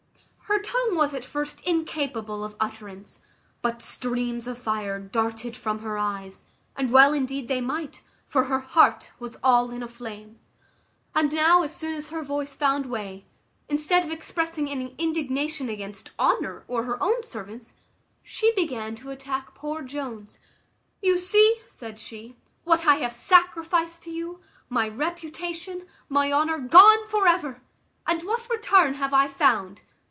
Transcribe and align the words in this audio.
Her 0.51 0.59
tongue 0.59 0.95
was 0.97 1.13
at 1.13 1.23
first 1.23 1.61
incapable 1.61 2.43
of 2.43 2.57
utterance; 2.59 3.21
but 3.61 3.81
streams 3.81 4.47
of 4.49 4.57
fire 4.57 4.99
darted 4.99 5.55
from 5.55 5.79
her 5.79 5.97
eyes, 5.97 6.43
and 6.75 6.91
well 6.91 7.13
indeed 7.13 7.47
they 7.47 7.61
might, 7.61 8.01
for 8.27 8.43
her 8.43 8.59
heart 8.59 9.11
was 9.17 9.37
all 9.41 9.71
in 9.71 9.81
a 9.81 9.87
flame. 9.87 10.39
And 11.15 11.31
now 11.31 11.61
as 11.61 11.73
soon 11.73 11.95
as 11.95 12.09
her 12.09 12.21
voice 12.21 12.53
found 12.53 12.87
way, 12.87 13.25
instead 13.69 14.03
of 14.03 14.11
expressing 14.11 14.69
any 14.69 14.93
indignation 14.97 15.69
against 15.69 16.11
Honour 16.19 16.65
or 16.67 16.83
her 16.83 17.01
own 17.01 17.23
servants, 17.23 17.73
she 18.21 18.51
began 18.53 18.93
to 18.95 19.09
attack 19.09 19.55
poor 19.55 19.81
Jones. 19.81 20.37
"You 21.01 21.17
see," 21.17 21.61
said 21.69 21.97
she, 21.97 22.35
"what 22.65 22.85
I 22.85 22.95
have 22.95 23.15
sacrificed 23.15 24.03
to 24.03 24.11
you; 24.11 24.41
my 24.67 24.89
reputation, 24.89 25.87
my 26.09 26.29
honour 26.29 26.59
gone 26.59 27.07
for 27.07 27.25
ever! 27.25 27.61
And 28.05 28.21
what 28.23 28.49
return 28.49 28.95
have 28.95 29.13
I 29.13 29.29
found? 29.29 29.83